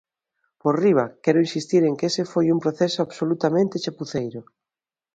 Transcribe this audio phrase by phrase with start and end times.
[0.61, 4.41] Por riba, quero insistir en que ese foi un proceso absolutamente chapuceiro.